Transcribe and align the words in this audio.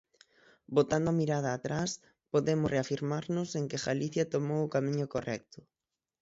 Botando 0.75 1.07
a 1.11 1.17
mirada 1.21 1.49
atrás, 1.53 1.89
podemos 2.31 2.71
reafirmarnos 2.75 3.49
en 3.59 3.63
que 3.69 3.83
Galicia 3.87 4.31
tomou 4.33 4.61
o 4.63 4.71
camiño 4.75 5.05
correcto. 5.13 5.59